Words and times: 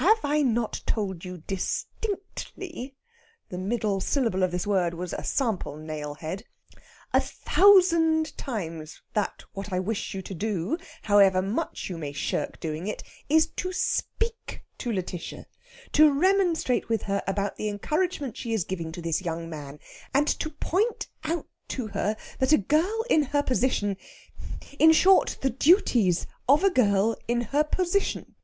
"Have 0.00 0.18
I 0.24 0.42
not 0.42 0.80
told 0.84 1.24
you 1.24 1.44
dis_tinct_ly" 1.46 2.94
the 3.50 3.56
middle 3.58 4.00
syllable 4.00 4.42
of 4.42 4.50
this 4.50 4.66
word 4.66 4.94
was 4.94 5.12
a 5.12 5.22
sample 5.22 5.76
nailhead 5.76 6.42
"a 7.14 7.20
_thou_sand 7.20 8.32
times 8.36 9.00
that 9.14 9.44
what 9.52 9.72
I 9.72 9.78
wish 9.78 10.12
you 10.12 10.22
to 10.22 10.34
do 10.34 10.76
however 11.02 11.40
much 11.40 11.88
you 11.88 11.98
may 11.98 12.10
shirk 12.12 12.58
doing 12.58 12.88
it 12.88 13.04
is 13.28 13.46
to 13.46 13.72
speak 13.72 14.64
to 14.78 14.90
Lætitia 14.90 15.44
to 15.92 16.12
remonstrate 16.12 16.88
with 16.88 17.02
her 17.02 17.22
about 17.28 17.54
the 17.54 17.68
encouragement 17.68 18.36
she 18.36 18.52
is 18.52 18.64
giving 18.64 18.90
to 18.90 19.00
this 19.00 19.22
young 19.22 19.48
man, 19.48 19.78
and 20.12 20.26
to 20.26 20.50
point 20.50 21.06
out 21.22 21.46
to 21.68 21.86
her 21.86 22.16
that 22.40 22.52
a 22.52 22.58
girl 22.58 23.04
in 23.08 23.22
her 23.22 23.42
position 23.44 23.96
in 24.80 24.90
short, 24.90 25.38
the 25.42 25.50
duties 25.50 26.26
of 26.48 26.64
a 26.64 26.70
girl 26.70 27.16
in 27.28 27.40
her 27.42 27.62
position?" 27.62 28.34